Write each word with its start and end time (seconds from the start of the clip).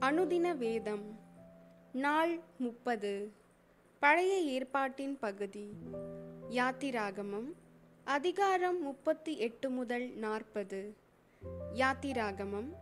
அனுதின 0.00 0.56
வேதம். 0.56 1.18
நாள் 1.92 2.40
முப்பது. 2.56 3.32
பழைய 3.98 4.40
ஏற்பாட்டின் 4.40 5.18
பகுதி. 5.18 5.72
யாத்திராகமம் 6.50 7.52
அதிகாரம் 8.04 8.82
முப்பத்தி 8.82 9.38
எட்டு 9.38 9.70
முதல் 9.70 10.10
நாற்பது. 10.10 10.96
யாத்திராகமம் 11.74 12.72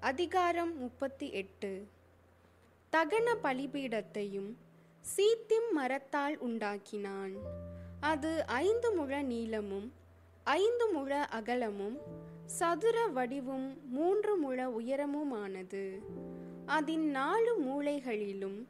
அதிகாரம் 0.00 0.78
முப்பத்தி 0.78 1.30
எட்டு. 1.30 1.86
தகன 2.92 3.34
பலிபீடத்தையும் 3.42 4.56
சீத்திம் 5.00 5.72
மரத்தால் 5.72 6.38
உண்டாக்கினான். 6.38 7.32
அது 8.00 8.46
ஐந்து 8.46 8.92
முழ 8.92 9.22
நீளமும் 9.22 9.92
ஐந்து 10.44 10.92
முழ 10.92 11.24
அகலமும் 11.24 11.98
சதுர 12.46 13.06
வடிவும் 13.06 13.76
மூன்று 13.88 14.36
முழ 14.36 14.68
உயரமுமானது. 14.68 15.98
அதன் 16.66 17.10
நாலு 17.10 17.60
மூலைகளிலும் 17.60 18.66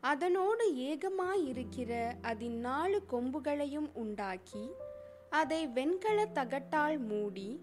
அதனோடு 0.00 0.74
ஏகமாயிருக்கிற 0.74 2.16
அதன் 2.22 2.58
நாலு 2.58 3.02
கொம்புகளையும் 3.10 3.90
உண்டாக்கி 3.94 4.70
அதை 5.30 5.68
வெண்கல 5.68 6.26
தகட்டால் 6.26 6.98
மூடி 6.98 7.60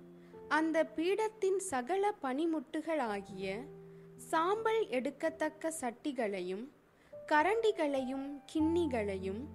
அந்த 0.48 0.84
பீடத்தின் 0.96 1.58
சகல 1.58 2.14
பனிமுட்டுகளாகிய 2.24 3.68
சாம்பல் 4.18 4.88
எடுக்கத்தக்க 4.88 5.74
சட்டிகளையும் 5.82 6.70
கரண்டிகளையும் 7.27 8.41
கிண்ணிகளையும் 8.54 9.46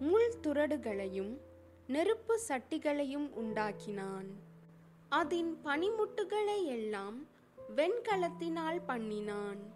முள் 0.00 0.34
துரடுகளையும் 0.42 1.38
நெருப்பு 1.86 2.40
சட்டிகளையும் 2.48 3.30
உண்டாக்கினான். 3.36 4.26
அதன் 5.08 5.58
பனிமுட்டுகளை 5.64 6.64
எல்லாம் 6.64 7.26
வெண்கலத்தினால் 7.74 8.80
பண்ணினான். 8.86 9.74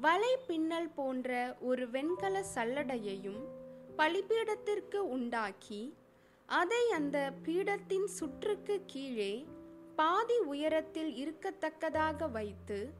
வலை 0.00 0.36
பின்னல் 0.46 0.88
போன்ற 0.94 1.56
ஒரு 1.60 1.90
வெண்கல 1.90 2.44
சல்லடையையும் 2.54 3.40
பலிபீடத்திற்கு 3.96 4.96
உண்டாக்கி 4.96 5.96
அதை 6.46 6.90
அந்த 6.90 7.32
பீடத்தின் 7.44 8.04
சுற்றுக்கு 8.04 8.82
கீழே 8.86 9.46
பாதி 9.96 10.38
உயரத்தில் 10.38 11.12
இருக்கத்தக்கதாக 11.16 12.30
வைத்து 12.30 12.92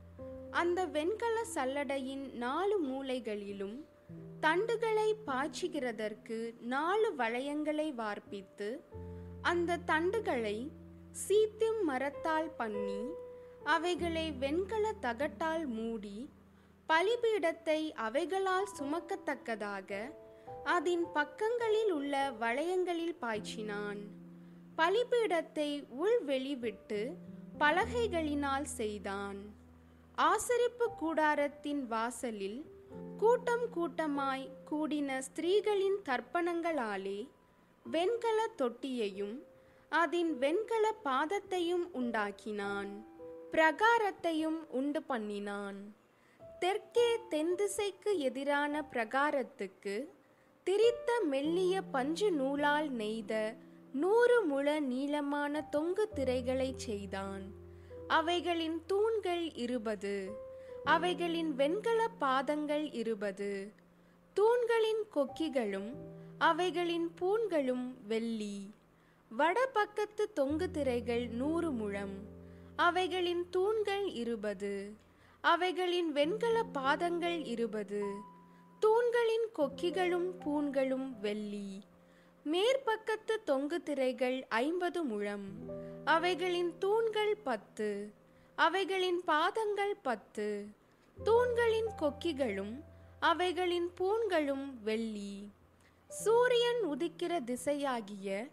அந்த 0.51 0.87
வெண்கல 0.87 1.45
சல்லடையின் 1.55 2.33
நாலு 2.33 2.87
மூலைகளிலும் 2.87 3.85
தண்டுகளை 4.41 5.15
பாய்ச்சுகிறதற்கு 5.27 6.55
நாலு 6.61 7.13
வளையங்களை 7.19 7.95
வார்ப்பித்து 7.95 8.81
அந்த 9.43 9.79
தண்டுகளை 9.87 10.71
சீத்திம் 11.29 11.83
மரத்தால் 11.83 12.51
பண்ணி 12.57 13.11
அவைகளை 13.65 14.33
வெண்கல 14.33 14.93
தகட்டால் 15.01 15.67
மூடி 15.67 16.29
பலிபீடத்தை 16.89 17.93
அவைகளால் 17.93 18.69
சுமக்கத்தக்கதாக 18.79 20.13
அதன் 20.65 21.13
பக்கங்களில் 21.13 21.93
உள்ள 21.93 22.31
வளையங்களில் 22.41 23.17
பாய்ச்சினான். 23.21 23.99
பலிபீடத்தை 24.77 25.85
உள்வெளி 25.89 26.59
விட்டு 26.59 27.17
பலகைகளினால் 27.59 28.63
செய்தான். 28.63 29.39
ஆசரிப்பு 30.15 30.89
கூடாரத்தின் 31.01 31.87
வாசலில் 31.87 32.71
கூட்டம் 33.19 33.73
கூட்டமாய் 33.73 34.51
கூடின 34.71 35.19
ஸ்திரீகளின் 35.19 35.99
தர்ப்பணங்களாலே 36.05 37.29
வெண்கல 37.85 38.49
தொட்டியையும் 38.59 39.39
அதன் 39.89 40.39
வெண்கல 40.39 40.95
பாதத்தையும் 41.05 41.87
உண்டாக்கினான். 41.93 43.10
பிரகாரத்தையும் 43.53 44.67
உண்டு 44.69 45.03
பண்ணினான். 45.03 45.95
தெற்கே 46.59 47.19
தென் 47.29 47.55
திசைக்கு 47.55 48.19
எதிரான 48.19 48.85
பிரகாரத்துக்கு 48.93 50.05
திரித்த 50.67 51.25
மெல்லிய 51.25 51.83
பஞ்சு 51.83 52.31
நூலால் 52.31 52.91
நெய்த 52.91 53.55
நூறு 53.93 54.45
முழ 54.45 54.81
நீளமான 54.81 55.63
தொங்கு 55.63 56.09
திரைகளைச் 56.15 56.79
செய்தான். 56.79 57.43
அவைகளின் 58.09 58.83
தூண்கள் 58.87 59.53
இருபது. 59.53 60.31
அவைகளின் 60.85 61.55
வெண்கல 61.55 62.09
பாதங்கள் 62.09 62.91
இருபது. 62.91 63.73
தூண்களின் 64.33 65.03
கொக்கிகளும் 65.15 65.93
அவைகளின் 66.39 67.15
பூண்களும் 67.15 68.07
வெள்ளி. 68.07 68.75
வடபக்கத்து 69.39 70.33
தொங்கு 70.35 70.71
திரைகள் 70.71 71.29
நூறு 71.29 71.71
முழம். 71.71 72.39
அவைகளின் 72.81 73.51
தூண்கள் 73.51 74.11
இருபது. 74.11 74.97
அவைகளின் 75.41 76.13
வெண்கல 76.13 76.63
பாதங்கள் 76.63 77.45
இருபது. 77.45 78.05
தூண்களின் 78.79 79.49
கொக்கிகளும் 79.59 80.31
பூண்களும் 80.39 81.21
வெள்ளி. 81.21 81.85
மேற்பக்கத்து 82.45 83.43
தொங்கு 83.45 83.83
திரைகள் 83.83 84.47
ஐம்பது 84.49 85.03
முழம். 85.03 85.45
அவைகளின் 86.05 86.79
தூண்கள் 86.79 87.37
பத்து. 87.37 88.13
அவைகளின் 88.55 89.23
பாதங்கள் 89.25 89.97
பத்து. 90.03 90.67
தூண்களின் 91.25 91.89
கொக்கிகளும் 92.01 92.83
அவைகளின் 93.21 93.91
பூண்களும் 93.95 94.83
வெள்ளி. 94.83 95.53
சூரியன் 96.09 96.85
உதிக்கிற 96.85 97.41
திசையாகிய 97.45 98.51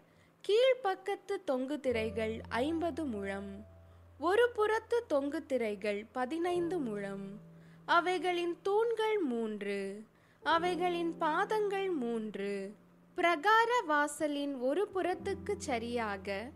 கீழ்ப்பக்கத்து 0.48 1.44
தொங்கு 1.44 1.80
திரைகள் 1.80 2.40
ஐம்பது 2.48 3.04
முழம். 3.04 3.76
ஒரு 4.20 4.50
புறத்து 4.50 5.06
தொங்கு 5.06 5.46
திரைகள் 5.46 6.06
பதினைந்து 6.12 6.78
முழம். 6.78 7.40
அவைகளின் 7.84 8.58
தூண்கள் 8.62 9.18
மூன்று. 9.18 10.02
அவைகளின் 10.42 11.18
பாதங்கள் 11.18 11.88
மூன்று. 11.88 12.74
பிரகார 13.14 13.82
வாசலின் 13.86 14.54
ஒரு 14.54 14.88
புறத்துக்கு 14.94 15.54
சரியாக 15.56 16.50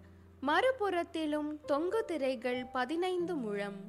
மறுபுறத்திலும் 0.47 1.65
தொங்கு 1.65 2.05
திரைகள் 2.05 2.67
பதினைந்து 2.73 3.35
முழம். 3.35 3.81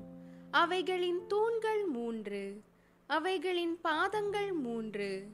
அவைகளின் 0.52 1.28
தூண்கள் 1.28 1.86
மூன்று. 1.86 2.62
அவைகளின் 3.08 3.82
பாதங்கள் 3.82 4.52
மூன்று. 4.52 5.28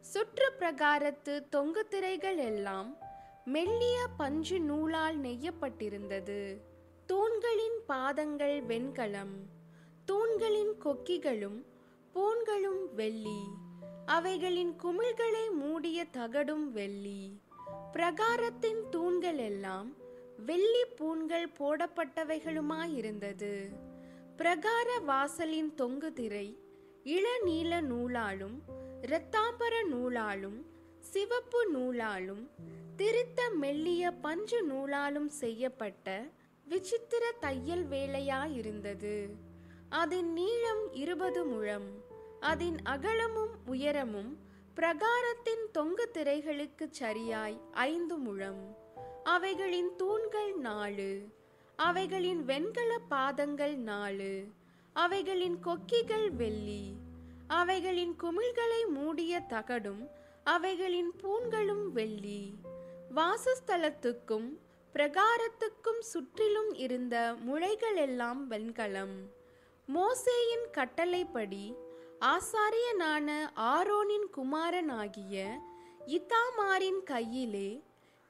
சுற்று 0.00 0.52
பிரகாரத்து 0.58 1.48
தொங்கு 1.48 1.88
திரைகள் 1.88 2.36
எல்லாம் 2.36 2.96
மெல்லிய 3.44 4.06
பஞ்சு 4.16 4.60
நூலால் 4.60 5.20
நெய்யப்பட்டிருந்தது. 5.20 6.56
தூண்களின் 7.14 7.86
பாதங்கள் 7.86 8.62
வெண்கலம் 8.62 9.46
தூண்களின் 10.04 10.74
கொக்கிகளும் 10.84 11.64
பூண்களும் 12.12 12.94
வெள்ளி 12.94 13.44
அவைகளின் 14.04 14.76
குமிழ்களை 14.82 15.52
மூடிய 15.52 16.04
தகடும் 16.04 16.72
வெள்ளி. 16.72 17.40
பிரகாரத்தின் 17.92 18.90
தூண்கள் 18.90 19.36
எல்லாம் 19.36 19.96
வெள்ளி 20.46 20.84
பூண்கள் 20.96 21.48
போடப்பட்டவைகளுமாயிருந்தது. 21.58 23.72
பிரகார 24.36 24.98
வாசலின் 24.98 25.74
தொங்கு 25.74 26.12
திரை 26.12 26.58
இளநீல 27.04 27.80
நூலாலும் 27.80 28.62
இரத்தாம்பர 29.02 29.90
நூலாலும் 29.90 30.64
சிவப்பு 31.00 31.74
நூலாலும் 31.74 32.50
திருத்த 32.96 33.50
மெல்லிய 33.50 34.10
பஞ்சு 34.10 34.66
நூலாலும் 34.66 35.26
செய்யப்பட்ட 35.26 36.24
விசித்திர 36.74 37.32
தையல் 37.40 37.88
வேலையாயிருந்தது. 37.88 39.30
அதன் 39.88 40.32
நீளம் 40.32 40.92
இருபது 40.92 41.44
முழம் 41.44 41.88
அதன் 42.40 42.76
அகலமும் 42.82 43.54
உயரமும் 43.66 44.38
பிரகாரத்தின் 44.76 45.70
தொங்கு 45.72 46.10
திரைகளுக்கு 46.12 46.86
சரியாய் 46.90 47.60
ஐந்து 47.72 48.16
முழம். 48.16 48.76
அவைகளின் 49.24 49.96
தூண்கள் 49.96 50.54
நாலு 50.54 51.28
அவைகளின் 51.76 52.44
வெண்கல 52.44 52.98
பாதங்கள் 52.98 53.76
நாலு 53.76 54.44
அவைகளின் 54.92 55.60
கொக்கிகள் 55.60 56.30
வெள்ளி 56.30 56.96
அவைகளின் 57.46 58.16
குமிழ்களை 58.22 58.86
மூடிய 58.88 59.40
தகடும் 59.40 60.08
அவைகளின் 60.44 61.12
பூண்களும் 61.16 61.92
வெள்ளி. 61.92 62.54
வாசஸ்தலத்துக்கும் 63.14 64.48
பிரகாரத்துக்கும் 64.94 66.00
சுற்றிலும் 66.00 66.74
இருந்த 66.74 67.36
முளைகளெல்லாம் 67.46 68.42
வெண்கலம். 68.50 69.16
மோசேயின் 69.88 70.66
கட்டளைப்படி 70.72 71.74
ஆசாரியனான 72.20 73.28
ஆரோனின் 73.56 74.28
குமாரனாகிய 74.36 75.46
இத்தாமாரின் 76.06 77.02
கையிலே 77.04 77.82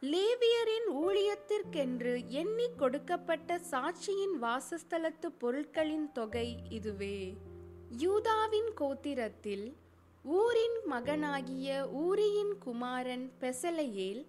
லேவியரின் 0.02 0.88
ஊழியத்திற்கென்று 0.94 2.28
எண்ணி 2.28 2.66
கொடுக்கப்பட்ட 2.76 3.60
சாட்சியின் 3.70 4.36
வாசஸ்தலத்து 4.42 5.28
பொருட்களின் 5.38 6.12
தொகை 6.12 6.58
இதுவே. 6.68 7.34
யூதாவின் 7.98 8.70
கோத்திரத்தில் 8.80 9.74
ஊரின் 10.24 10.78
மகனாகிய 10.84 11.88
ஊரியின் 11.90 12.58
குமாரன் 12.58 13.32
பெசலையேல் 13.40 14.26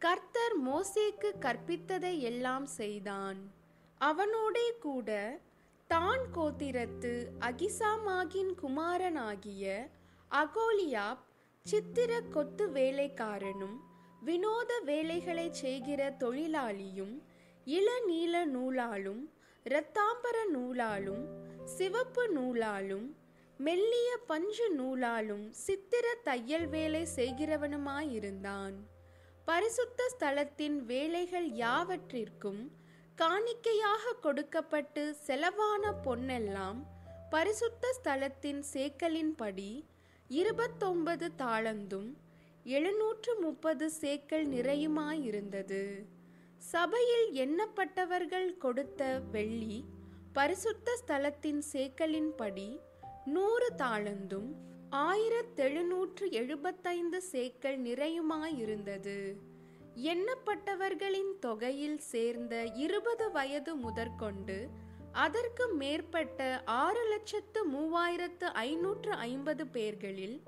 கர்த்தர் 0.00 0.54
மோசேக்கு 0.64 1.28
கற்பித்ததை 1.40 2.18
எல்லாம் 2.20 2.66
செய்தான். 2.66 3.38
அவனோடே 4.00 4.66
கூட 4.78 5.10
தான் 5.90 6.24
கோத்திரத்து 6.34 7.12
அகிசாமாகின் 7.40 8.52
குமாரனாகிய 8.62 9.90
அகோலியாப் 10.30 11.22
சித்திர 11.66 12.20
கொத்து 12.34 12.64
வேலைக்காரனும் 12.72 13.76
வினோத 14.20 14.80
வேலைகளை 14.84 15.48
செய்கிற 15.52 16.10
தொழிலாளியும் 16.20 17.14
இளநீல 17.66 18.44
நூலாலும் 18.46 19.22
இரத்தாம்பர 19.66 20.36
நூலாலும் 20.52 21.24
சிவப்பு 21.76 22.26
நூலாலும் 22.34 23.06
மெல்லிய 23.58 24.10
பஞ்சு 24.26 24.68
நூலாலும் 24.78 25.46
சித்திர 25.50 26.06
தையல் 26.24 26.68
வேலை 26.68 27.06
செய்கிறவனுமாயிருந்தான். 27.16 28.76
பரிசுத்த 29.48 30.02
ஸ்தலத்தின் 30.12 30.76
வேலைகள் 30.84 31.48
யாவற்றிற்கும் 31.50 32.62
காணிக்கையாக 33.16 34.12
கொடுக்கப்பட்டு 34.20 35.16
செலவான 35.26 35.92
பொன்னெல்லாம் 36.04 36.80
பரிசுத்த 37.30 37.92
ஸ்தலத்தின் 37.98 38.60
சேக்கலின்படி 38.72 39.84
இருபத்தொன்பது 40.28 41.30
தாளந்தும் 41.38 42.10
எழுநூற்று 42.64 43.34
முப்பது 43.40 43.90
சேக்கல் 44.00 44.46
நிறையுமாயிருந்தது. 44.48 46.04
சபையில் 46.56 47.26
எண்ணப்பட்டவர்கள் 47.32 48.56
கொடுத்த 48.56 49.20
வெள்ளி 49.32 49.84
பரிசுத்த 50.32 50.98
ஸ்தலத்தின் 51.06 51.62
சேக்கலின்படி 51.72 52.68
நூறு 53.24 53.68
தாளந்தும் 53.76 54.50
ஆயிரத்தெழுநூற்று 54.90 56.30
எழுபத்தைந்து 56.30 57.22
சேக்கள் 57.32 57.78
நிறையுமாயிருந்தது. 57.78 59.36
எண்ணப்பட்டவர்களின் 59.96 61.38
தொகையில் 61.40 61.98
சேர்ந்த 61.98 62.64
இருபது 62.64 63.30
வயது 63.30 63.76
முதற்கொண்டு 63.76 64.68
அதற்கு 65.12 65.68
மேற்பட்ட 65.68 66.62
ஆறு 66.64 67.08
லட்சத்து 67.08 67.70
மூவாயிரத்து 67.70 68.44
ஐநூற்று 68.44 69.12
ஐம்பது 69.12 69.64
பேர்களில் 69.64 70.42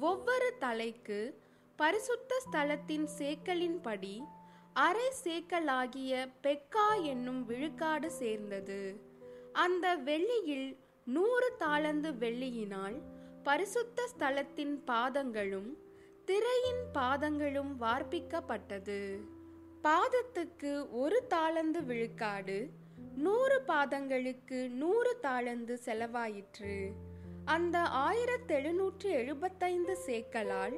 ஒவ்வொரு 0.00 0.52
தலைக்கு 0.58 1.40
பரிசுத்த 1.76 2.42
ஸ்தலத்தின் 2.46 3.08
சேக்கலின்படி 3.18 4.22
அரை 4.72 5.12
சேக்கலாகிய 5.24 6.28
பெக்கா 6.42 7.02
என்னும் 7.02 7.44
விழுக்காடு 7.44 8.10
சேர்ந்தது. 8.10 9.00
அந்த 9.52 9.96
வெள்ளியில் 9.96 10.78
நூறு 11.04 11.52
தாளந்து 11.58 12.12
வெள்ளியினால் 12.18 13.19
பரிசுத்த 13.42 14.08
ஸ்தலத்தின் 14.12 14.72
பாதங்களும் 14.86 15.68
திரையின் 16.24 16.82
பாதங்களும் 16.94 17.70
வார்ப்பிக்கப்பட்டது. 17.80 19.20
பாதத்துக்கு 19.82 20.86
ஒரு 20.90 21.26
தாளந்து 21.28 21.84
விழுக்காடு 21.84 22.70
நூறு 23.16 23.62
பாதங்களுக்கு 23.68 24.68
நூறு 24.68 25.18
தாளந்து 25.22 25.76
செலவாயிற்று. 25.84 26.90
அந்த 27.44 27.78
ஆயிரத்து 27.80 28.54
எழுநூற்று 28.54 29.10
எழுபத்தைந்து 29.10 29.98
சேக்கலால் 30.06 30.76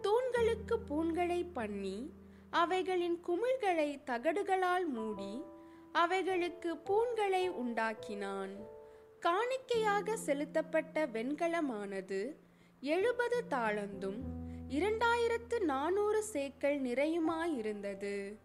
தூண்களுக்கு 0.00 0.78
பூண்களை 0.86 1.44
பண்ணி 1.44 2.12
அவைகளின் 2.50 3.20
குமிழ்களை 3.26 4.00
தகடுகளால் 4.06 4.86
மூடி 4.86 5.42
அவைகளுக்கு 5.92 6.76
பூண்களை 6.76 7.50
உண்டாக்கினான். 7.50 8.76
காணிக்கையாக 9.22 10.16
செலுத்தப்பட்ட 10.16 11.06
வெண்கலமானது 11.06 12.20
எழுபது 12.80 13.42
தாளந்தும் 13.50 14.20
இரண்டாயிரத்து 14.68 15.62
நானூறு 15.62 16.24
சேக்கள் 16.32 16.78
நிறையுமாயிருந்தது. 16.80 18.38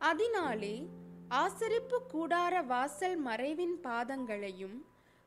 அதனாலே 0.00 0.88
ஆசரிப்பு 1.28 1.98
கூடார 2.12 2.64
வாசல் 2.66 3.26
மறைவின் 3.26 3.76
பாதங்களையும் 3.82 4.78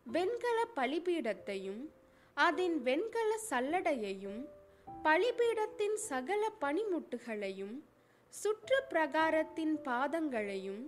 வெண்கல 0.05 0.67
பலிபீடத்தையும் 0.75 1.83
அதன் 2.33 2.81
வெண்கல 2.81 3.39
சல்லடையையும் 3.49 4.41
பலிபீடத்தின் 5.03 5.95
சகல 6.09 6.51
பனிமுட்டுகளையும் 6.61 7.75
சுற்று 8.33 8.83
பிரகாரத்தின் 8.89 9.75
பாதங்களையும் 9.85 10.83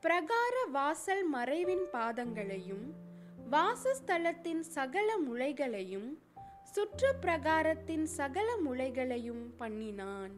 பிரகார 0.00 0.64
வாசல் 0.70 1.34
மறைவின் 1.34 1.86
பாதங்களையும் 1.92 2.86
வாசஸ்தலத்தின் 3.50 4.60
சகல 4.60 5.08
முளைகளையும் 5.18 6.10
சுற்று 6.64 7.08
பிரகாரத்தின் 7.22 8.04
சகல 8.04 8.48
முளைகளையும் 8.64 9.44
பண்ணினான். 9.58 10.34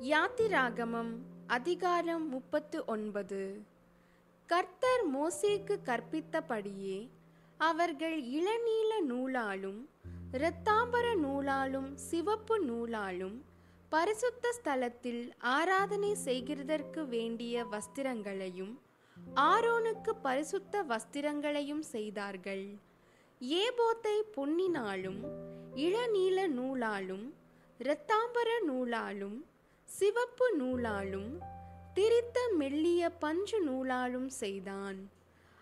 யாத்திராகமம் 0.00 1.12
அதிகாரம் 1.46 2.28
முப்பத்து 2.28 2.84
ஒன்பது 2.84 3.42
கர்த்தர் 4.48 5.04
மோசேக்கு 5.14 5.76
கற்பித்தபடியே 5.84 6.98
அவர்கள் 7.60 8.16
இளநீல 8.30 8.92
நூலாலும் 9.08 9.80
இரத்தாம்பர 10.32 11.14
நூலாலும் 11.14 11.90
சிவப்பு 11.94 12.58
நூலாலும் 12.66 13.36
பரிசுத்த 13.88 14.54
ஸ்தலத்தில் 14.62 15.32
ஆராதனை 15.38 16.16
செய்கிறதற்கு 16.24 17.08
வேண்டிய 17.08 17.64
வஸ்திரங்களையும் 17.64 18.74
ஆரோனுக்கு 19.32 20.10
பரிசுத்த 20.22 20.82
வஸ்திரங்களையும் 20.82 21.82
செய்தார்கள். 21.82 22.78
ஏபோத்தை 23.40 24.22
பொன்னினாலும் 24.36 25.20
இளநீல 25.74 26.48
நூலாலும் 26.48 27.32
இரத்தாம்பர 27.78 28.48
நூலாலும் 28.66 29.44
சிவப்பு 29.84 30.56
நூலாலும் 30.58 31.40
திரித்த 31.94 32.56
மெல்லிய 32.56 33.10
பஞ்சு 33.10 33.64
நூலாலும் 33.64 34.26
செய்தான். 34.26 35.10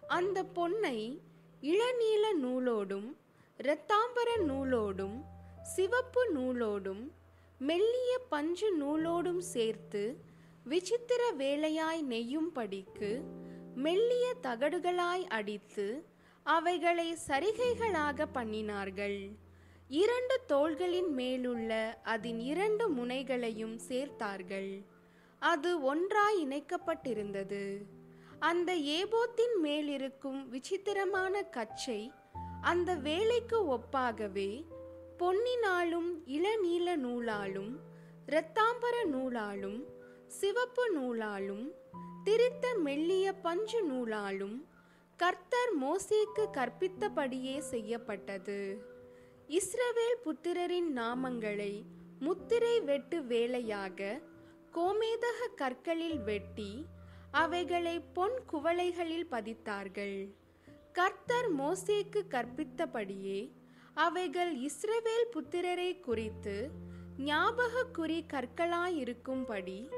அந்த 0.02 0.42
பொன்னை 0.42 1.22
இளநீல 1.62 2.24
நூலோடும் 2.40 3.16
இரத்தாம்பர 3.58 4.28
நூலோடும் 4.46 5.24
சிவப்பு 5.62 6.32
நூலோடும் 6.34 7.12
மெல்லிய 7.58 8.18
பஞ்சு 8.28 8.76
நூலோடும் 8.78 9.38
சேர்த்து 9.38 10.18
விசித்திர 10.64 11.30
வேலையாய் 11.30 12.02
நெய்யும்படிக்கு 12.02 13.22
மெல்லிய 13.74 14.34
தகடுகளாய் 14.42 15.26
அடித்து 15.28 16.04
அவைகளை 16.42 17.16
சரிகைகளாக 17.28 18.26
பண்ணினார்கள். 18.34 19.36
இரண்டு 19.88 20.40
தோள்களின் 20.48 21.08
மேலுள்ள 21.08 22.00
அதன் 22.02 22.38
இரண்டு 22.38 22.90
முனைகளையும் 22.90 23.78
சேர்த்தார்கள். 23.88 24.84
அது 25.38 25.82
ஒன்றாய் 25.82 26.46
இணைக்கப்பட்டிருந்தது. 26.46 27.78
அந்த 28.38 28.76
ஏபோத்தின் 28.76 29.56
மேலிருக்கும் 29.62 30.48
விசித்திரமான 30.48 31.42
கச்சை 31.42 32.12
அந்த 32.60 32.94
வேலைக்கு 32.94 33.78
ஒப்பாகவே 33.78 34.64
பொன்னினாலும் 35.18 36.10
இளநீல 36.26 36.96
நூலாலும் 36.96 37.76
இரத்தாம்பர 38.26 39.04
நூலாலும் 39.04 39.84
சிவப்பு 40.26 40.98
நூலாலும் 40.98 41.70
திரித்த 42.26 42.66
மெல்லிய 42.78 43.32
பஞ்சு 43.32 43.80
நூலாலும் 43.90 44.58
கர்த்தர் 45.16 45.72
மோசேக்கு 45.80 46.44
கற்பித்தபடியே 46.52 47.58
செய்யப்பட்டது. 47.58 48.80
இஸ்ரவேல் 49.48 50.18
புத்திரரின் 50.24 50.90
நாமங்களை 50.96 51.84
முத்திரை 52.18 52.80
வெட்டு 52.80 53.24
வேலையாக 53.24 54.20
கோமேதக 54.74 55.48
கற்களில் 55.56 56.20
வெட்டி 56.20 56.86
அவைகளை 57.30 58.00
பொன் 58.00 58.38
குவளைகளில் 58.52 59.28
பதித்தார்கள். 59.30 60.34
கர்த்தர் 60.92 61.50
மோசேக்கு 61.54 62.22
கற்பித்தபடியே 62.28 63.40
அவைகள் 63.94 64.52
இஸ்ரவேல் 64.56 65.26
புத்திரரை 65.34 66.00
குறித்து 66.00 66.70
ஞாபக 67.16 67.84
குறி 67.84 68.26
கற்களாயிருக்கும்படி 68.32 69.88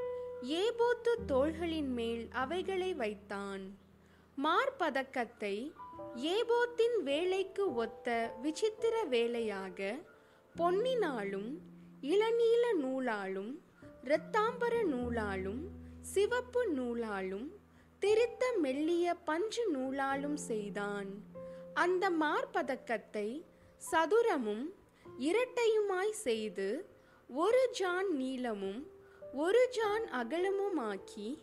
ஏபோத்து 0.45 1.13
தோள்களின் 1.27 1.89
மேல் 1.89 2.29
அவைகளை 2.31 2.95
வைத்தான். 2.95 3.79
மார்பதக்கத்தை 4.39 5.73
ஏபோத்தின் 6.17 7.03
வேலைக்கு 7.03 7.75
ஒத்த 7.75 8.37
விசித்திர 8.43 9.05
வேலையாக 9.05 9.95
பொன்னினாலும் 10.59 11.61
இளநீல 12.01 12.65
நூலாலும் 12.81 13.53
இரத்தாம்பர 14.03 14.83
நூலாலும் 14.85 15.63
சிவப்பு 16.01 16.75
நூலாலும் 16.75 17.49
திரித்த 18.01 18.45
மெல்லிய 18.61 19.15
பஞ்சு 19.15 19.73
நூலாலும் 19.75 20.37
செய்தான். 20.37 21.11
அந்த 21.75 22.11
மார்பதக்கத்தை 22.11 23.45
சதுரமும் 23.77 24.75
இரட்டையுமாய் 25.19 26.11
செய்து 26.11 26.89
ஒரு 27.29 27.69
ஜான் 27.71 28.17
நீளமும் 28.17 28.94
ஒரு 29.37 29.69
ஜான் 29.71 30.05
அகலமுமாக்கி 30.11 31.39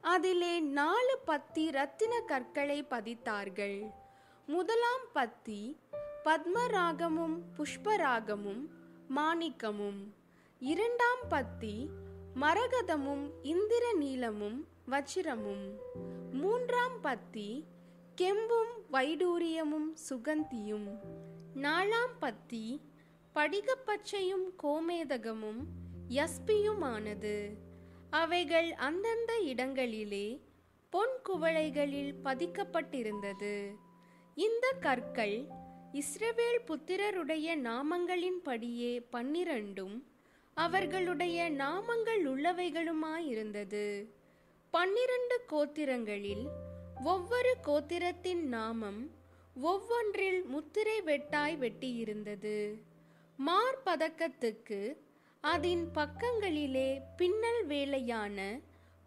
அதிலே 0.00 0.60
நாலு 0.60 1.18
பத்தி 1.24 1.70
ரத்தின 1.70 2.20
கற்களை 2.20 2.82
பதித்தார்கள். 2.82 3.90
முதலாம் 4.46 5.06
பத்தி 5.12 5.78
பத்மராகமும் 6.24 7.36
புஷ்பராகமும் 7.56 8.68
மாணிக்கமும். 9.16 10.00
இரண்டாம் 10.58 11.22
பத்தி 11.28 11.88
மரகதமும் 12.40 13.30
இந்திர 13.42 13.92
நீலமும் 13.92 14.66
வச்சிரமும் 14.90 15.76
மூன்றாம் 16.32 17.00
பத்தி 17.00 17.64
கெம்பும் 18.20 18.74
வைடூரியமும் 18.92 19.96
சுகந்தியும். 20.10 20.88
நாலாம் 21.54 22.14
பத்தி 22.18 22.80
படிகப்பச்சையும் 23.34 24.46
கோமேதகமும் 24.62 25.64
யஸ்பியுமானது. 26.08 27.56
அவைகள் 28.10 28.72
அந்தந்த 28.72 29.40
இடங்களிலே 29.40 30.40
பொன் 30.90 31.20
குவளைகளில் 31.28 32.14
பதிக்கப்பட்டிருந்தது. 32.24 33.74
இந்த 34.34 34.74
கற்கள் 34.80 35.44
இஸ்ரவேல் 35.92 36.64
புத்திரருடைய 36.64 37.56
நாமங்களின்படியே 37.56 39.04
பன்னிரண்டும் 39.12 40.02
அவர்களுடைய 40.54 41.50
நாமங்கள் 41.50 42.24
உள்ளவைகளுமாயிருந்தது 42.24 44.08
பன்னிரண்டு 44.70 45.44
கோத்திரங்களில் 45.48 46.46
ஒவ்வொரு 47.04 47.56
கோத்திரத்தின் 47.66 48.42
நாமம் 48.42 49.10
ஒவ்வொன்றில் 49.62 50.44
முத்திரை 50.44 51.02
வெட்டாய் 51.02 51.58
வெட்டியிருந்தது. 51.58 52.80
மார்பதக்கத்துக்கு 53.46 54.96
அதன் 55.44 55.84
பக்கங்களிலே 55.92 56.88
பின்னல் 57.16 57.62
வேலையான 57.66 58.38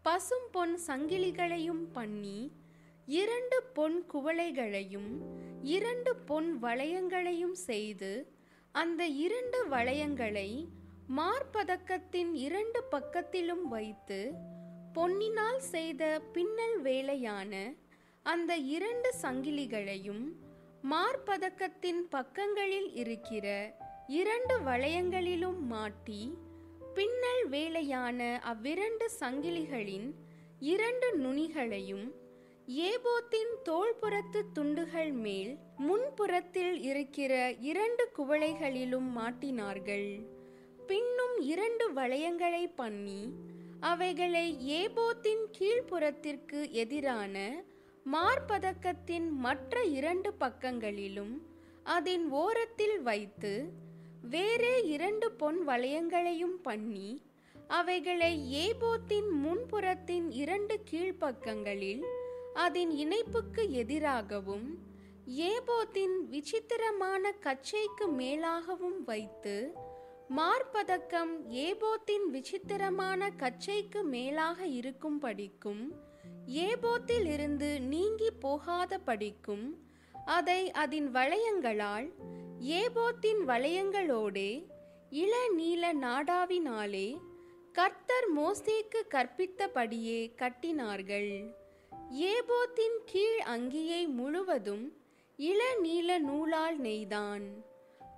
பசும் 0.05 0.49
பொன் 0.51 0.75
சங்கிலிகளையும் 0.83 1.85
பண்ணி 1.93 2.39
இரண்டு 3.07 3.57
பொன் 3.73 3.97
குவளைகளையும் 4.11 5.11
இரண்டு 5.69 6.11
பொன் 6.25 6.49
வளையங்களையும் 6.59 7.57
செய்து 7.63 8.11
அந்த 8.75 9.01
இரண்டு 9.17 9.59
வளையங்களை 9.69 10.49
மார்பதக்கத்தின் 11.11 12.31
இரண்டு 12.39 12.79
பக்கத்திலும் 12.91 13.65
வைத்து 13.67 14.19
பொன்னினால் 14.95 15.61
செய்த 15.67 16.03
பின்னல் 16.31 16.77
வேலையான 16.81 17.53
அந்த 18.25 18.53
இரண்டு 18.75 19.09
சங்கிலிகளையும் 19.21 20.23
மார்பதக்கத்தின் 20.83 22.01
பக்கங்களில் 22.09 22.89
இருக்கிற 22.95 23.47
இரண்டு 24.07 24.59
வளையங்களிலும் 24.59 25.59
மாட்டி 25.59 26.37
பின்னல் 26.93 27.49
வேலையான 27.49 28.41
அவ்விரண்டு 28.43 29.05
சங்கிலிகளின் 29.19 30.13
இரண்டு 30.59 31.17
நுனிகளையும் 31.17 32.15
ஏபோத்தின் 32.67 33.51
தோள்புறத்து 33.65 34.41
துண்டுகள் 34.53 35.11
மேல் 35.11 35.57
முன்புறத்தில் 35.77 36.81
இருக்கிற 36.81 37.51
இரண்டு 37.51 38.09
குவளைகளிலும் 38.17 39.09
மாட்டினார்கள். 39.17 40.25
பின்னும் 40.87 41.39
இரண்டு 41.39 41.93
வளையங்களை 41.93 42.71
பண்ணி 42.75 43.33
அவைகளை 43.79 44.57
ஏபோத்தின் 44.83 45.45
கீழ்ப்புறத்திற்கு 45.59 46.71
எதிரான 46.71 47.63
மார்பதக்கத்தின் 48.13 49.29
மற்ற 49.29 49.83
இரண்டு 49.83 50.33
பக்கங்களிலும் 50.33 51.41
அதன் 51.83 52.29
ஓரத்தில் 52.29 53.01
வைத்து 53.01 53.85
வேறே 54.27 54.75
இரண்டு 54.87 55.27
பொன் 55.31 55.59
வளையங்களையும் 55.67 56.57
பண்ணி 56.63 57.09
அவைகளை 57.69 58.31
ஏபோத்தின் 58.59 59.29
முன்புறத்தின் 59.43 60.27
இரண்டு 60.33 60.75
கீழ்ப்பக்கங்களில் 60.89 62.03
அதன் 62.55 62.91
இணைப்புக்கு 62.97 63.63
எதிராகவும் 63.81 64.67
ஏபோத்தின் 65.47 66.15
விசித்திரமான 66.29 67.31
கச்சைக்கு 67.39 68.05
மேலாகவும் 68.17 68.99
வைத்து 69.05 69.55
மார்பதக்கம் 70.29 71.33
ஏபோத்தின் 71.63 72.25
விசித்திரமான 72.31 73.29
கச்சைக்கு 73.35 74.01
மேலாக 74.07 74.59
இருக்கும் 74.71 75.19
படிக்கும் 75.19 75.83
ஏபோத்தில் 76.63 77.27
இருந்து 77.27 77.69
நீங்கி 77.89 78.29
போகாத 78.39 78.99
படிக்கும் 79.01 79.65
அதை 80.31 80.61
அதன் 80.75 81.09
வளையங்களால் 81.11 82.07
ஏபோத்தின் 82.61 83.41
வளையங்களோடே 83.47 84.65
இள 85.09 85.49
நீல 85.55 85.93
நாடாவினாலே 85.93 87.17
கர்த்தர் 87.73 88.37
மோசேக்கு 88.37 89.01
கற்பித்தபடியே 89.09 90.31
கட்டினார்கள். 90.35 91.53
ஏபோத்தின் 92.11 92.97
கீழ் 93.05 93.39
அங்கியை 93.45 94.07
முழுவதும் 94.07 94.97
இள 95.35 95.75
நீல 95.81 96.19
நூலால் 96.19 96.81
நெய்தான். 96.81 97.45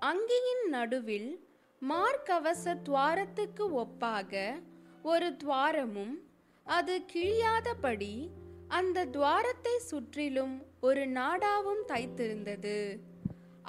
அங்கியின் 0.02 0.68
நடுவில் 0.68 1.48
மார்க்கவச 1.90 2.82
துவாரத்துக்கு 2.84 3.70
ஒப்பாக 3.80 4.62
ஒரு 5.04 5.38
துவாரமும் 5.44 6.16
அது 6.64 7.02
கிழியாதபடி 7.14 8.28
அந்த 8.68 9.06
துவாரத்தை 9.06 9.78
சுற்றிலும் 9.78 10.66
ஒரு 10.82 11.06
நாடாவும் 11.08 11.84
தைத்திருந்தது. 11.88 12.96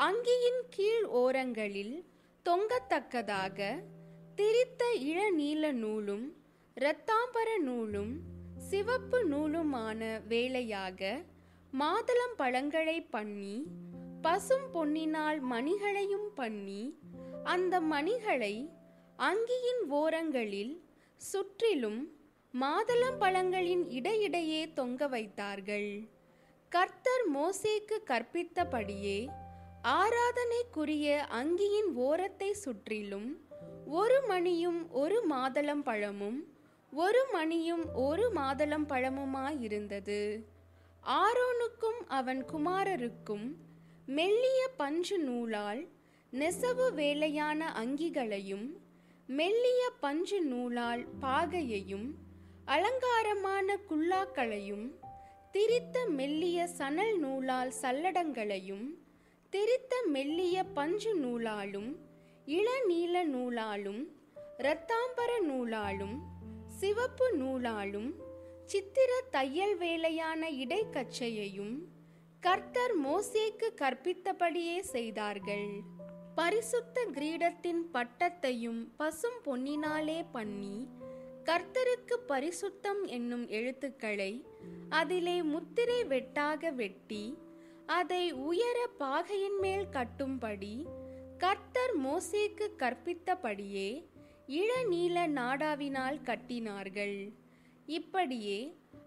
அங்கியின் 0.01 0.61
கீழ் 0.71 1.05
ஓரங்களில் 1.05 2.05
தொங்கத்தக்கதாக 2.45 3.59
திரித்த 4.37 4.83
இளநீல 5.01 5.73
நூலும் 5.73 6.33
இரத்தாம்பர 6.77 7.49
நூலும் 7.59 8.21
சிவப்பு 8.57 9.25
நூலுமான 9.25 10.21
வேலையாக 10.29 11.23
மாதுளம் 11.73 12.37
பழங்களை 12.37 13.03
பண்ணி 13.03 13.67
பசும் 14.23 14.69
பொன்னினால் 14.75 15.41
மணிகளையும் 15.41 16.31
பண்ணி 16.35 16.99
அந்த 17.45 17.81
மணிகளை 17.81 18.71
அங்கியின் 19.19 19.85
ஓரங்களில் 19.89 20.85
சுற்றிலும் 21.17 22.13
மாதளம் 22.53 23.21
பழங்களின் 23.21 23.85
இடையிடையே 23.89 24.73
தொங்க 24.73 25.09
வைத்தார்கள். 25.09 26.09
கர்த்தர் 26.69 27.35
மோசேக்கு 27.35 27.97
கற்பித்தபடியே 28.05 29.31
ஆராதனைக்குரிய 29.85 31.27
அங்கியின் 31.33 31.93
ஓரத்தை 31.95 32.53
சுற்றிலும் 32.53 33.41
ஒரு 33.85 34.23
மணியும் 34.27 34.91
ஒரு 34.91 35.27
மாதளம் 35.27 35.83
பழமும் 35.83 36.49
ஒரு 36.91 37.27
மணியும் 37.33 37.95
ஒரு 37.95 38.31
மாதளம் 38.31 38.89
பழமுமாயிருந்தது. 38.89 40.45
ஆரோனுக்கும் 41.03 42.07
அவன் 42.07 42.45
குமாரருக்கும் 42.45 43.59
மெல்லிய 44.07 44.69
பஞ்சு 44.77 45.19
நூலால் 45.19 45.89
நெசவு 46.31 46.93
வேலையான 46.93 47.73
அங்கிகளையும் 47.73 48.81
மெல்லிய 49.27 49.91
பஞ்சு 50.01 50.45
நூலால் 50.45 51.07
பாகையையும் 51.21 52.19
அலங்காரமான 52.65 53.77
குல்லாக்களையும் 53.89 54.99
திரித்த 55.53 56.09
மெல்லிய 56.09 56.67
சணல் 56.67 57.19
நூலால் 57.19 57.73
சல்லடங்களையும் 57.83 59.00
திரித்த 59.53 59.95
மெல்லிய 60.07 60.65
பஞ்சு 60.65 61.19
நூலாலும் 61.19 61.97
இளநீல 62.47 63.25
நூலாலும் 63.25 64.07
இரத்தாம்பர 64.59 65.31
நூலாலும் 65.49 66.19
சிவப்பு 66.67 67.37
நூலாலும் 67.39 68.15
சித்திர 68.65 69.21
தையல் 69.31 69.77
வேலையான 69.77 70.51
இடைக்கச்சையையும் 70.51 71.79
கர்த்தர் 72.41 72.95
மோசேக்கு 73.05 73.69
கற்பித்தபடியே 73.75 74.81
செய்தார்கள். 74.81 75.81
பரிசுத்த 76.35 77.07
கிரீடத்தின் 77.13 77.83
பட்டத்தையும் 77.95 78.89
பசும் 78.97 79.41
பொன்னினாலே 79.45 80.25
பண்ணி 80.33 80.89
கர்த்தருக்கு 81.45 82.17
பரிசுத்தம் 82.29 83.07
என்னும் 83.07 83.49
எழுத்துக்களை 83.49 84.45
அதிலே 84.89 85.43
முத்திரை 85.43 86.05
வெட்டாக 86.05 86.75
வெட்டி 86.75 87.39
அதை 87.99 88.33
உயர 88.33 88.79
பாகையின் 88.99 89.59
மேல் 89.61 89.87
கட்டும்படி 89.93 90.75
கர்த்தர் 91.39 91.95
மோசேக்கு 92.05 92.67
கற்பித்தபடியே 92.79 93.89
இளநீல 94.59 95.17
நாடாவினால் 95.39 96.19
கட்டினார்கள். 96.23 97.33
இப்படியே 97.87 98.61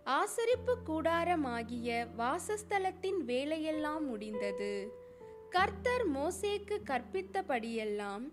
ஆசரிப்பு 0.05 0.73
கூடாரமாகிய 0.87 2.07
வாசஸ்தலத்தின் 2.17 3.21
வேலையெல்லாம் 3.23 4.05
முடிந்தது. 4.05 4.73
கர்த்தர் 5.49 6.05
மோசேக்கு 6.15 6.77
கற்பித்தபடியெல்லாம் 6.91 8.25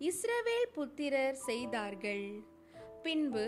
இஸ்ரவேல் 0.00 0.68
புத்திரர் 0.72 1.34
செய்தார்கள். 1.34 2.26
பின்பு 3.02 3.46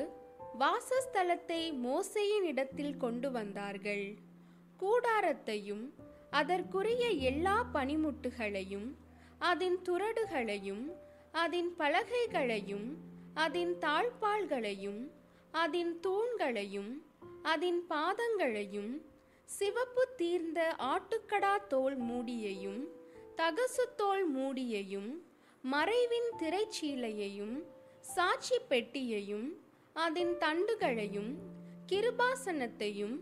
வாசஸ்தலத்தை 0.59 1.63
மோசையின் 1.87 2.43
இடத்தில் 2.43 2.97
கொண்டு 2.97 3.31
வந்தார்கள். 3.31 4.07
கூடாரத்தையும் 4.81 5.85
அதற்குரிய 6.33 7.05
எல்லா 7.23 7.57
பனிமுட்டுகளையும் 7.75 8.89
அதன் 9.41 9.79
துரடுகளையும் 9.83 10.85
அதன் 11.35 11.71
பலகைகளையும் 11.79 12.89
அதன் 13.35 13.75
தாழ்பால்களையும் 13.81 15.03
அதன் 15.55 15.93
தூண்களையும் 16.01 16.93
அதன் 17.43 17.81
பாதங்களையும் 17.89 18.93
சிவப்பு 19.49 20.03
தீர்ந்த 20.17 20.61
ஆட்டுக்கடா 20.91 21.55
தோல் 21.69 21.99
மூடியையும் 22.01 22.81
தகசு 23.37 23.85
தோல் 23.97 24.27
மூடியையும் 24.29 25.11
மறைவின் 25.65 26.31
திரைச்சீலையையும் 26.41 27.57
சாட்சி 28.09 28.59
பெட்டியையும் 28.69 29.49
அதன் 29.97 30.35
தண்டுகளையும் 30.39 31.33
கிருபாசனத்தையும் 31.87 33.17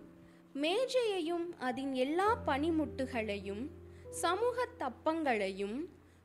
மேஜையையும் 0.60 1.46
அதன் 1.64 1.92
எல்லா 1.96 2.28
பனிமுட்டுகளையும் 2.46 3.64
சமூக 4.20 4.66
தப்பங்களையும் 4.78 5.78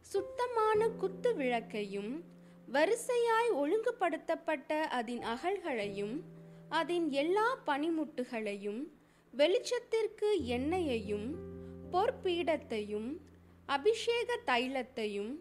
சுத்தமான 0.06 0.88
குத்து 0.98 1.32
விளக்கையும் 1.34 2.12
வரிசையாய் 2.68 3.52
ஒழுங்குபடுத்தப்பட்ட 3.54 4.72
அதன் 4.90 5.24
அகல்களையும் 5.26 6.16
அதன் 6.72 7.08
எல்லா 7.14 7.48
பனிமுட்டுகளையும் 7.68 8.82
வெளிச்சத்திற்கு 9.34 10.30
எண்ணெயையும் 10.56 11.28
பொற்பீடத்தையும் 11.92 13.10
அபிஷேக 13.70 14.38
தைலத்தையும் 14.46 15.34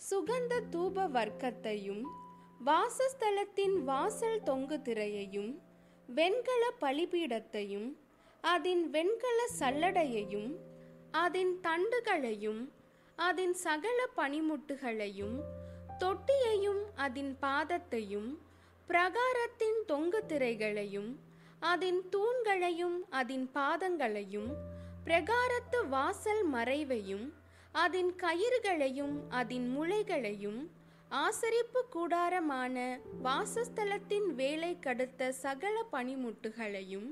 சுகந்த 0.00 0.54
தூப 0.72 1.06
வர்க்கத்தையும் 1.08 2.02
வாசஸ்தலத்தின் 2.60 3.76
வாசல் 3.82 4.42
தொங்கு 4.42 4.76
திரையையும் 4.84 5.52
வெண்கல 6.08 6.64
பலிபீடத்தையும் 6.80 7.88
அதன் 8.46 8.82
வெண்கல 8.90 9.38
சல்லடையையும் 9.58 10.50
அதன் 11.14 11.52
தண்டுகளையும் 11.62 12.62
அதன் 13.18 13.54
சகல 13.62 13.98
பனிமுட்டுகளையும் 14.16 15.36
தொட்டியையும் 15.98 16.82
அதன் 16.96 17.32
பாதத்தையும் 17.42 18.30
பிரகாரத்தின் 18.88 19.80
தொங்கு 19.86 20.20
திரைகளையும் 20.28 21.10
அதன் 21.62 22.00
தூண்களையும் 22.10 22.96
அதன் 23.12 23.46
பாதங்களையும் 23.54 24.50
பிரகாரத்து 25.04 25.80
வாசல் 25.88 26.44
மறைவையும் 26.52 27.26
அதன் 27.74 28.12
கயிறுகளையும் 28.16 29.16
அதன் 29.32 29.68
முளைகளையும் 29.70 30.60
ஆசரிப்பு 31.16 31.80
கூடாரமான 31.88 32.76
வாசஸ்தலத்தின் 33.22 34.28
வேலை 34.34 34.72
கடுத்த 34.78 35.30
சகல 35.42 35.76
பனிமுட்டுகளையும் 35.92 37.08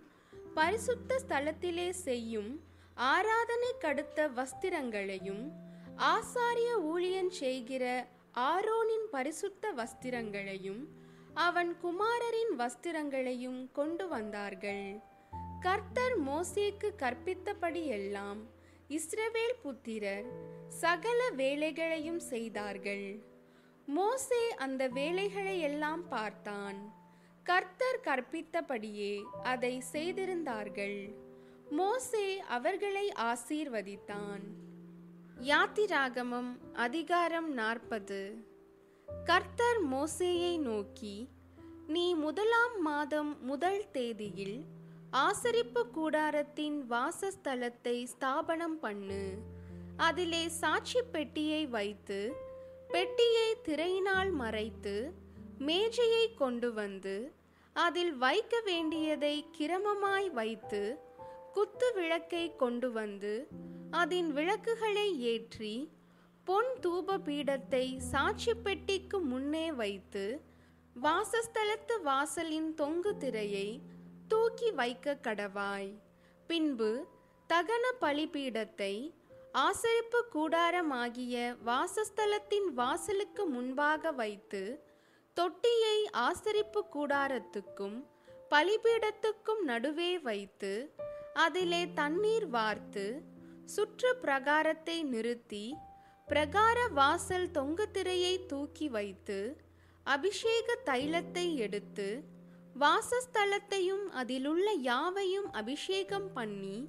பரிசுத்த 0.54 1.20
ஸ்தலத்திலே 1.28 1.90
செய்யும் 1.90 2.64
ஆராதனை 2.94 3.74
கடுத்த 3.80 4.28
வஸ்திரங்களையும் 4.32 5.52
ஆசாரிய 5.96 6.70
ஊழியன் 6.82 7.30
செய்கிற 7.30 8.06
ஆரோனின் 8.34 9.06
பரிசுத்த 9.10 9.72
வஸ்திரங்களையும் 9.72 10.84
அவன் 11.34 11.76
குமாரரின் 11.82 12.54
வஸ்திரங்களையும் 12.58 13.70
கொண்டு 13.72 14.08
வந்தார்கள். 14.08 15.00
கர்த்தர் 15.60 16.20
மோசேக்கு 16.28 16.88
கற்பித்தபடியெல்லாம் 16.98 18.40
இஸ்ரவேல் 18.88 19.56
புத்திரர் 19.62 20.26
சகல 20.68 21.30
வேலைகளையும் 21.30 22.20
செய்தார்கள். 22.20 23.24
மோசே 23.86 24.50
அந்த 24.50 24.88
வேலைகளை 24.88 25.60
எல்லாம் 25.60 26.08
பார்த்தான். 26.08 27.03
கர்த்தர் 27.44 28.00
கற்பித்தபடியே 28.04 29.22
அதை 29.42 29.82
செய்திருந்தார்கள். 29.92 31.14
மோசே 31.70 32.38
அவர்களை 32.38 33.12
ஆசீர்வதித்தான். 33.20 34.44
யாத்திராகமம் 35.40 36.50
அதிகாரம் 36.72 37.52
நாற்பது. 37.52 38.46
கர்த்தர் 39.24 39.80
மோசேயை 39.90 40.58
நோக்கி 40.58 41.28
நீ 41.86 42.14
முதலாம் 42.14 42.80
மாதம் 42.80 43.44
முதல் 43.44 43.90
தேதியில் 43.92 44.64
ஆசரிப்பு 45.12 45.82
கூடாரத்தின் 45.90 46.78
வாசஸ்தலத்தை 46.90 48.04
ஸ்தாபனம் 48.04 48.78
பண்ணு. 48.78 49.36
அதிலே 49.96 50.48
சாட்சி 50.48 51.02
பெட்டியை 51.02 51.66
வைத்து 51.66 52.34
பெட்டியை 52.88 53.56
திரையினால் 53.64 54.32
மறைத்து 54.32 55.22
மேஜையை 55.64 56.24
கொண்டு 56.34 56.72
வந்து 56.72 57.16
அதில் 57.76 58.14
வைக்க 58.16 58.60
வேண்டியதை 58.60 59.34
கிரமமாய் 59.58 60.28
வைத்து 60.30 60.82
குத்து 61.52 61.88
விளக்கை 61.94 62.44
கொண்டு 62.56 62.92
வந்து 62.92 63.34
அதன் 63.90 64.30
விளக்குகளை 64.32 65.08
ஏற்றி 65.32 65.74
பொன் 66.46 66.72
தூப 66.82 67.18
பீடத்தை 67.18 67.96
சாட்சி 67.96 68.54
பெட்டிக்கு 68.54 69.18
முன்னே 69.20 69.66
வைத்து 69.72 70.24
வாசஸ்தலத்து 70.96 71.94
வாசலின் 72.02 72.74
தொங்கு 72.74 73.16
திரையை 73.16 73.68
தூக்கி 74.28 74.70
வைக்க 74.70 75.18
கடவாய். 75.22 75.90
பின்பு 76.46 76.90
தகன 77.48 77.84
பலிபீடத்தை 78.00 78.94
ஆசரிப்பு 79.54 80.20
கூடாரமாகிய 80.34 81.34
வாசஸ்தலத்தின் 81.66 82.68
வாசலுக்கு 82.74 83.44
முன்பாக 83.46 84.12
வைத்து 84.12 84.62
தொட்டியை 85.36 85.96
ஆசரிப்பு 86.12 86.80
கூடாரத்துக்கும் 86.92 87.96
பலிபீடத்துக்கும் 88.50 89.62
நடுவே 89.64 90.18
வைத்து 90.18 90.94
அதிலே 91.34 91.92
தண்ணீர் 91.94 92.46
வார்த்து 92.46 93.22
சுற்று 93.64 94.16
பிரகாரத்தை 94.22 95.02
நிறுத்தி 95.02 95.74
பிரகார 96.28 96.88
வாசல் 96.88 97.50
தொங்கு 97.50 97.90
திரையை 97.90 98.46
தூக்கி 98.46 98.88
வைத்து 98.88 99.38
அபிஷேக 100.04 100.76
தைலத்தை 100.84 101.54
எடுத்து 101.56 102.08
வாசஸ்தலத்தையும் 102.80 104.06
அதிலுள்ள 104.12 104.72
யாவையும் 104.72 105.52
அபிஷேகம் 105.52 106.32
பண்ணி 106.32 106.88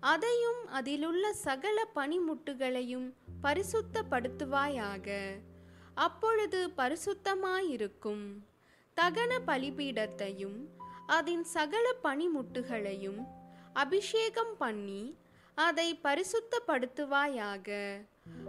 அதையும் 0.00 0.66
அதிலுள்ள 0.68 1.32
சகல 1.32 1.88
பனிமுட்டுகளையும் 1.94 3.08
பரிசுத்தப்படுத்துவாயாக. 3.42 5.08
அப்பொழுது 5.96 6.70
பரிசுத்தமாயிருக்கும். 6.76 8.24
தகன 8.96 9.38
பலிபீடத்தையும் 9.46 10.58
அதன் 11.06 11.44
சகல 11.44 11.94
பனிமுட்டுகளையும் 12.04 13.20
அபிஷேகம் 13.72 14.56
பண்ணி 14.58 15.02
அதை 15.54 15.98
பரிசுத்தப்படுத்துவாயாக. 16.04 17.68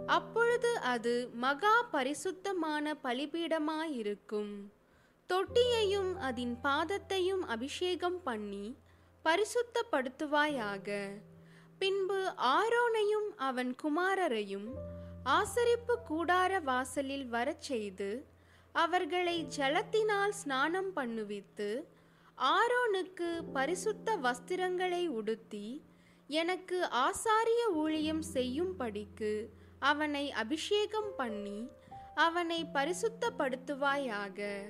அப்பொழுது 0.06 0.78
அது 0.78 1.28
மகா 1.34 1.82
பரிசுத்தமான 1.82 2.96
பலிபீடமாயிருக்கும். 3.04 4.54
தொட்டியையும் 5.28 6.12
அதன் 6.16 6.58
பாதத்தையும் 6.62 7.42
அபிஷேகம் 7.46 8.22
பண்ணி 8.22 8.76
பரிசுத்தப்படுத்துவாயாக. 9.24 11.08
பின்பு 11.78 12.34
ஆரோனையும் 12.36 13.28
அவன் 13.36 13.74
குமாரரையும் 13.82 14.68
ஆசரிப்பு 15.28 15.94
கூடார 16.08 16.62
வாசலில் 16.62 17.28
வரச் 17.28 17.60
செய்து 17.60 18.26
அவர்களை 18.72 19.46
ஜலத்தினால் 19.56 20.28
ஸ்நானம் 20.28 20.92
பண்ணுவித்து 20.96 21.84
ஆரோனுக்கு 22.38 23.42
பரிசுத்த 23.52 24.16
வஸ்திரங்களை 24.16 25.06
உடுத்தி 25.06 25.82
எனக்கு 26.26 26.84
ஆசாரிய 26.84 27.72
ஊழியம் 27.72 28.22
செய்யும்படிக்கு 28.34 29.48
அவனை 29.78 30.32
அபிஷேகம் 30.32 31.14
பண்ணி 31.16 31.70
அவனை 32.14 32.66
பரிசுத்தப்படுத்துவாயாக. 32.74 34.64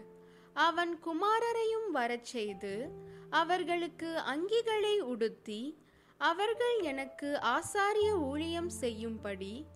அவன் 0.53 1.01
குமாரரையும் 1.05 1.91
வரச் 1.93 2.25
செய்து 2.25 2.91
அவர்களுக்கு 3.31 4.19
அங்கிகளை 4.19 4.99
உடுத்தி 4.99 5.79
அவர்கள் 6.19 6.79
எனக்கு 6.81 7.39
ஆசாரிய 7.43 8.11
ஊழியம் 8.21 8.69
செய்யும்படி 8.69 9.67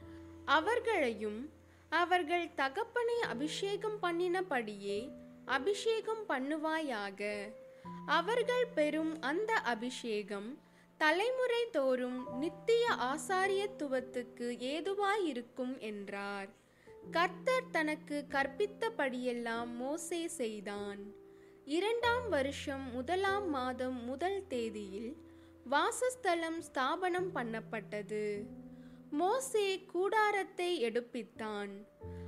அவர்களையும் 0.45 1.53
அவர்கள் 1.89 2.55
தகப்பனை 2.55 3.21
அபிஷேகம் 3.21 3.99
பண்ணினபடியே 4.03 5.11
அபிஷேகம் 5.45 6.25
பண்ணுவாயாக. 6.29 7.53
அவர்கள் 8.07 8.67
பெறும் 8.75 9.21
அந்த 9.21 9.55
அபிஷேகம் 9.55 10.59
தலைமுறை 10.97 11.71
தோறும் 11.71 12.39
நித்திய 12.39 12.89
ஆசாரியத்துவத்துக்கு 12.89 14.47
ஏதுவாயிருக்கும் 14.73 15.79
என்றார். 15.79 16.49
கர்த்தர் 17.11 17.71
தனக்கு 17.71 18.25
கற்பித்தபடியெல்லாம் 18.31 19.77
மோசே 19.77 20.29
செய்தான். 20.29 20.99
இரண்டாம் 21.65 22.29
வருஷம் 22.29 22.93
முதலாம் 22.93 23.49
மாதம் 23.49 24.05
முதல் 24.05 24.47
தேதியில் 24.49 25.17
வாசஸ்தலம் 25.65 26.61
ஸ்தாபனம் 26.61 27.31
பண்ணப்பட்டது. 27.35 28.43
மோசே 29.13 29.81
கூடாரத்தை 29.81 30.85
எடுப்பித்தான். 30.85 31.73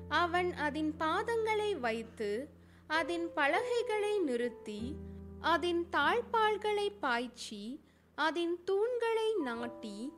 அவன் 0.09 0.53
அதன் 0.53 0.95
பாதங்களை 0.99 1.81
வைத்து 1.81 2.49
அதன் 2.87 3.33
பலகைகளை 3.35 4.19
நிறுத்தி 4.19 4.95
அதன் 5.41 5.87
தாழ்பால்களை 5.93 6.89
பாய்ச்சி 7.01 7.85
அதன் 8.15 8.57
தூண்களை 8.71 9.31
நாட்டி 9.43 10.13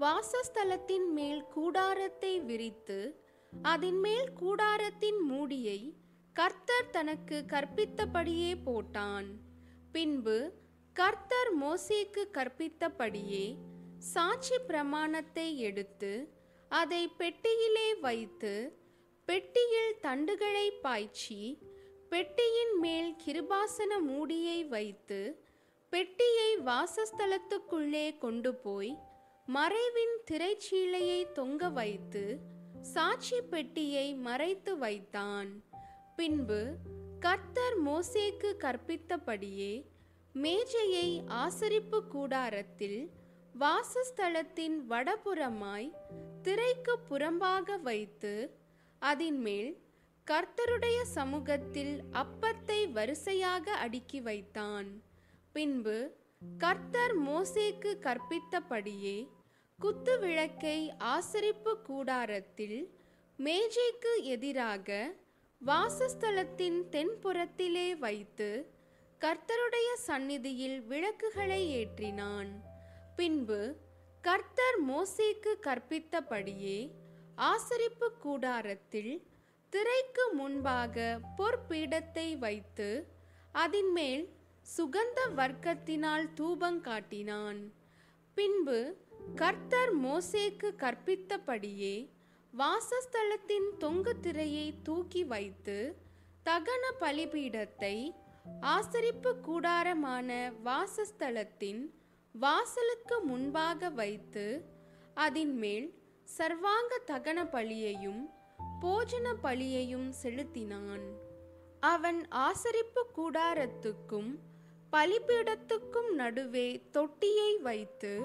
வாசஸ்தலத்தின் 0.00 1.08
மேல் 1.12 1.44
கூடாரத்தை 1.48 2.40
விரித்து 2.40 3.24
அதன் 3.62 4.00
மேல் 4.00 4.32
கூடாரத்தின் 4.40 5.20
மூடியை 5.20 5.80
கர்த்தர் 6.32 6.90
தனக்கு 6.90 7.44
கற்பித்தபடியே 7.46 8.52
போட்டான். 8.66 9.28
பின்பு 9.92 10.52
கர்த்தர் 10.92 11.50
மோசேக்கு 11.62 12.22
கற்பித்தபடியே 12.32 13.56
சாட்சி 14.00 14.58
பிரமாணத்தை 14.58 15.56
எடுத்து 15.56 16.28
அதை 16.68 17.08
பெட்டியிலே 17.18 18.00
வைத்து 18.00 18.78
பெட்டியில் 19.26 19.94
தண்டுகளை 20.02 20.70
பாய்ச்சி 20.82 21.58
பெட்டியின் 22.08 22.78
மேல் 22.78 23.16
கிருபாசன 23.26 24.00
மூடியை 24.00 24.64
வைத்து 24.64 25.40
பெட்டியை 25.90 26.58
வாசஸ்தலத்துக்குள்ளே 26.58 28.18
கொண்டு 28.18 28.54
போய் 28.54 28.98
மறைவின் 29.46 30.16
திரைச்சீலையை 30.30 31.32
தொங்க 31.32 31.68
வைத்து 31.68 32.38
சாட்சி 32.80 33.40
பெட்டியை 33.40 34.14
மறைத்து 34.14 34.78
வைத்தான். 34.78 35.62
பின்பு 36.16 36.76
கர்த்தர் 37.20 37.82
மோசேக்கு 37.84 38.56
கற்பித்தபடியே 38.58 39.86
மேஜையை 40.32 41.22
ஆசரிப்பு 41.26 42.06
கூடாரத்தில் 42.06 43.10
வாசஸ்தலத்தின் 43.58 44.76
வடபுறமாய் 44.88 45.90
திரைக்கு 46.42 46.94
புறம்பாக 47.10 47.80
வைத்து 47.82 48.58
அதின் 49.02 49.38
மேல் 49.38 49.82
கர்த்தருடைய 50.26 51.02
சமூகத்தில் 51.02 52.02
அப்பத்தை 52.12 52.92
வரிசையாக 52.92 53.72
அடுக்கி 53.72 54.20
வைத்தான். 54.20 55.02
பின்பு 55.52 56.16
கர்த்தர் 56.58 57.18
மோசேக்கு 57.18 57.92
கற்பித்தபடியே 58.06 59.28
குத்து 59.78 60.18
விளக்கை 60.18 60.92
ஆசரிப்பு 60.98 61.82
கூடாரத்தில் 61.82 62.94
மேஜைக்கு 63.36 64.24
எதிராக 64.24 65.16
வாசஸ்தலத்தின் 65.66 66.80
தென்புறத்திலே 66.90 67.98
வைத்து 67.98 68.70
கர்த்தருடைய 69.20 69.88
சந்நிதியில் 69.94 70.82
விளக்குகளை 70.82 71.62
ஏற்றினான். 71.78 72.50
பின்பு 73.20 73.76
கர்த்தர் 74.20 74.76
மோசேக்கு 74.88 75.52
கற்பித்தபடியே 75.62 76.90
ஆசரிப்பு 77.36 78.12
கூடாரத்தில் 78.18 79.24
திரைக்கு 79.70 80.32
முன்பாக 80.32 81.20
பொற்பீடத்தை 81.36 82.38
வைத்து 82.38 83.08
அதின் 83.54 83.92
மேல் 83.92 84.24
சுகந்த 84.76 85.20
வர்க்கத்தினால் 85.36 86.32
தூபம் 86.34 86.80
காட்டினான். 86.80 87.60
பின்பு 88.34 88.96
கர்த்தர் 89.36 89.96
மோசேக்கு 89.96 90.70
கற்பித்தபடியே 90.76 92.10
வாசஸ்தலத்தின் 92.52 93.76
தொங்கு 93.78 94.20
திரையை 94.20 94.74
தூக்கி 94.82 95.24
வைத்து 95.24 95.96
தகன 96.44 96.84
பலிபீடத்தை 97.00 98.14
ஆசரிப்பு 98.60 99.40
கூடாரமான 99.40 100.52
வாசஸ்தலத்தின் 100.64 101.98
வாசலுக்கு 102.32 103.20
முன்பாக 103.20 103.88
வைத்து 103.88 104.64
அதின் 105.16 105.54
மேல் 105.54 105.94
சர்வாங்க 106.38 107.00
தகன 107.06 107.44
பலியையும் 107.44 108.30
போஜன 108.80 109.34
பலியையும் 109.42 110.08
செலுத்தினான். 110.22 111.02
அவன் 111.80 112.28
ஆசரிப்பு 112.28 113.02
கூடாரத்துக்கும் 113.16 114.38
பலிபீடத்துக்கும் 114.92 116.12
நடுவே 116.12 116.82
தொட்டியை 116.90 117.58
வைத்து 117.58 118.20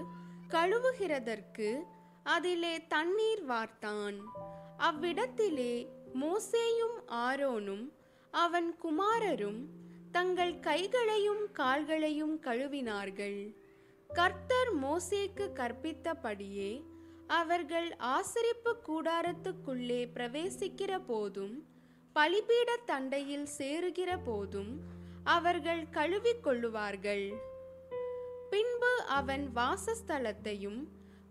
கழுவுகிறதற்கு 0.49 1.81
அதிலே 2.23 2.87
தண்ணீர் 2.87 3.49
வார்த்தான். 3.49 4.17
அவ்விடத்திலே 4.77 5.89
மோசேயும் 6.21 6.97
ஆரோனும் 7.07 7.91
அவன் 8.31 8.75
குமாரரும் 8.83 9.65
தங்கள் 10.11 10.59
கைகளையும் 10.59 11.51
கால்களையும் 11.51 12.41
கழுவினார்கள். 12.41 13.55
கர்த்தர் 14.09 14.69
மோசேக்கு 14.81 15.45
கற்பித்தபடியே 15.53 16.83
அவர்கள் 17.27 17.89
ஆசரிப்பு 17.99 18.71
கூடாரத்துக்குள்ளே 18.87 20.01
பிரவேசிக்கிற 20.15 20.99
போதும் 21.05 21.55
பலிபீட 22.13 22.69
தண்டையில் 22.85 23.47
சேருகிற 23.57 24.23
போதும் 24.23 24.79
அவர்கள் 25.23 25.83
கழுவிக்கொள்ளுவார்கள். 25.91 27.33
பின்பு 28.49 28.93
அவன் 29.05 29.45
வாசஸ்தலத்தையும் 29.55 30.81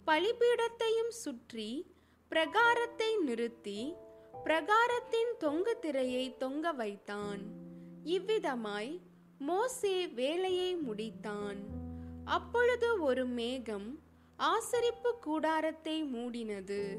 பலிபீடத்தையும் 0.07 1.13
சுற்றி 1.23 1.71
பிரகாரத்தை 2.29 3.11
நிறுத்தி 3.25 3.95
பிரகாரத்தின் 4.45 5.33
தொங்கு 5.39 5.79
திரையை 5.79 6.37
தொங்க 6.37 6.73
வைத்தான். 6.73 7.43
இவ்விதமாய் 8.05 9.01
மோசே 9.39 10.07
வேலையை 10.07 10.77
முடித்தான். 10.77 11.84
அப்பொழுது 12.25 13.03
ஒரு 13.03 13.27
மேகம் 13.27 14.01
ஆசரிப்பு 14.39 15.19
கூடாரத்தை 15.21 16.05
மூடினது. 16.05 16.99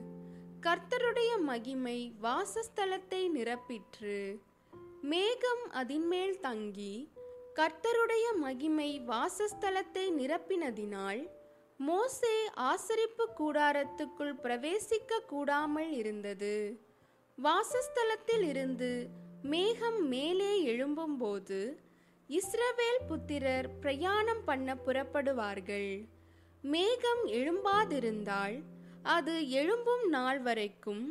கர்த்தருடைய 0.61 1.39
மகிமை 1.39 2.13
வாசஸ்தலத்தை 2.21 3.29
நிரப்பிற்று. 3.33 4.39
மேகம் 5.01 5.71
அதின்மேல் 5.71 6.39
தங்கி 6.39 7.11
கர்த்தருடைய 7.55 8.39
மகிமை 8.39 9.01
வாசஸ்தலத்தை 9.07 10.11
நிரப்பினதினால் 10.11 11.29
மோசே 11.77 12.47
ஆசரிப்பு 12.55 13.25
கூடாரத்துக்குள் 13.39 14.35
பிரவேசிக்க 14.43 15.19
கூடாமல் 15.27 15.91
இருந்தது. 15.91 16.79
வாசஸ்தலத்தில் 17.43 18.47
இருந்து 18.47 19.09
மேகம் 19.41 20.07
மேலே 20.07 20.65
எழும்பும்போது 20.65 21.77
இஸ்ரவேல் 22.29 23.01
புத்திரர் 23.07 23.67
பிரயாணம் 23.79 24.43
பண்ண 24.43 24.75
புறப்படுவார்கள். 24.75 26.07
மேகம் 26.61 27.25
எழும்பாதிருந்தால் 27.25 28.63
அது 29.01 29.49
எழும்பும் 29.49 30.05
நாள் 30.09 30.39
வரைக்கும் 30.39 31.03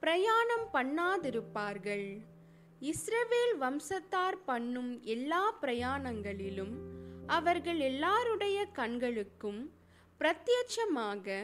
பிரயாணம் 0.00 0.66
பண்ணாதிருப்பார்கள். 0.72 2.08
இஸ்ரவேல் 2.80 3.54
வம்சத்தார் 3.60 4.38
பண்ணும் 4.44 5.00
எல்லா 5.00 5.54
பிரயாணங்களிலும் 5.62 6.74
அவர்கள் 7.26 7.78
எல்லாருடைய 7.78 8.58
கண்களுக்கும் 8.72 9.72
பிரத்யட்சமாக 10.20 11.38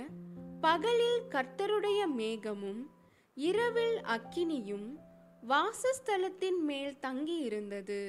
பகலில் 0.61 1.23
கர்த்தருடைய 1.29 2.03
மேகமும் 2.19 2.83
இரவில் 3.35 3.99
அக்கினியும் 4.17 4.89
வாசஸ்தலத்தின் 5.49 6.61
மேல் 6.65 6.95
தங்கியிருந்தது. 7.03 8.03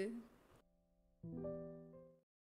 Thank 1.24 1.36
you 1.36 1.63